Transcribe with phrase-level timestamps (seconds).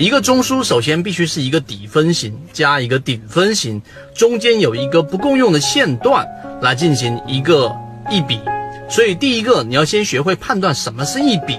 [0.00, 3.82] 一个中枢首先必须是一个底分型加一个顶分型，
[4.14, 6.26] 中间有一个不共用的线段
[6.62, 7.70] 来进行一个
[8.10, 8.40] 一笔。
[8.88, 11.58] 所以第一个你要先学会判断什么是一笔，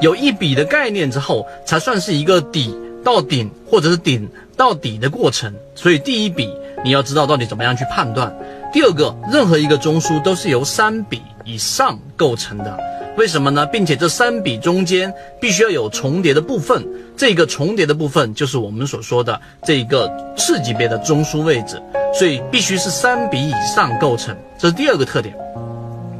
[0.00, 2.72] 有一笔的概念之后，才算是一个底
[3.02, 5.52] 到顶或者是顶到底的过程。
[5.74, 6.48] 所以第一笔
[6.84, 8.32] 你要知道到底怎么样去判断。
[8.72, 12.78] 第二个，任何一个中枢都是由三笔以上构成的。
[13.16, 13.66] 为什么呢？
[13.66, 16.82] 并且这三笔中间必须要有重叠的部分，
[17.16, 21.80] 这个重叠的部分就是我们所说的这个次级别的中枢位置，
[22.14, 25.36] 所以必须是三笔以上构成，这是第二个特点。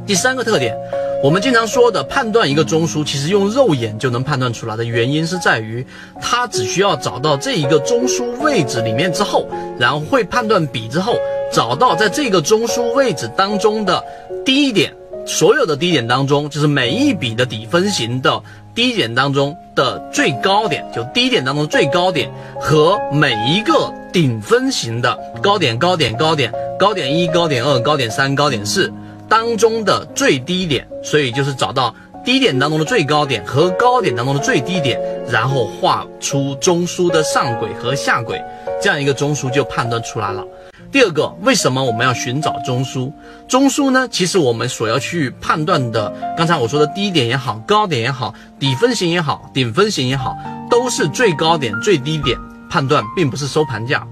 [0.05, 0.75] 第三个特点，
[1.23, 5.85] 我们经常说的判断一个中枢，其实用肉眼就能判断出来的原因是在于，
[6.21, 9.47] 它只需要找到这一个中枢位置里面之后，
[9.79, 11.15] 然后会判断笔之后，
[11.51, 14.03] 找到在这个中枢位置当中的
[14.45, 14.93] 低点。
[15.25, 18.41] 所有的低点当中，就是每一笔的底分型的
[18.73, 28.91] 低点当中的最高点，就低点当中最高点和每一个顶分型的高点、高点、高点、高点一、高点二、高点三、高点四
[29.29, 34.99] 当中的最低点，所以就是找到低点当中的最高点和高点当中的最低点，
[35.29, 38.41] 然后画出中枢的上轨和下轨，
[38.81, 40.43] 这样一个中枢就判断出来了。
[40.91, 43.09] 第二个，为什么我们要寻找中枢？
[43.47, 44.05] 中枢呢？
[44.09, 50.35] 其实我们所要去判断的，刚才我说的低点也好，高点也好，底分型也好，顶分型也好，
[50.69, 52.37] 都是最高点、最低点
[52.69, 54.05] 判断，并不是收盘价。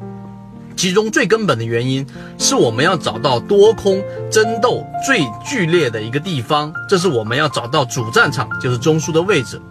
[0.77, 9.61] 其中最根本的原因是我们要找到多空争斗最剧烈的一个地方，这是我们要找到主战场，就是中枢的位置。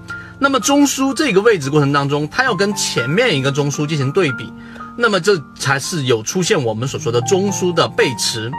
[0.41, 4.53] 那么中枢这个位置过程当中，它要跟前面一个中枢进行对比。
[5.01, 8.51] 那么这才是有出现我们所说的中枢的背驰。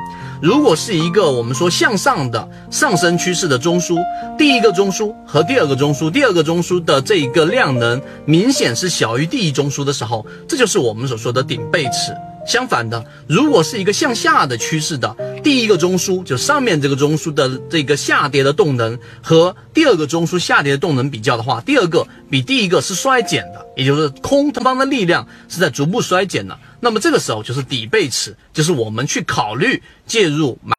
[0.41, 3.97] 如果是一个我们说向上的上升趋势的中枢，
[4.38, 12.16] 第一个中枢和第二个中枢，第二个中枢的这一个量能明显是小于第一中枢的时候，这就是我们所说的顶背驰。
[12.45, 26.57] 相反的，如果是一个向下的趋势的第一个中枢，就上面这个中枢的这个下跌的动能和第二个中枢下跌的动能比较的话，第二个比第一个是衰减的，也就是空方的力量是在逐步衰减的。
[26.81, 30.67] 那么这个时候就是底背驰，就是我们去考虑介入买。